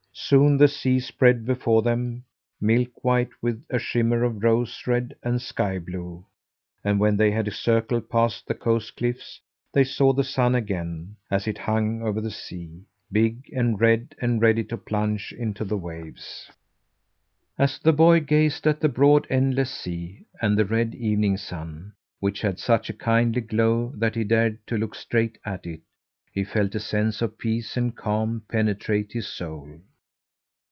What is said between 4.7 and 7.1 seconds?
red and sky blue, and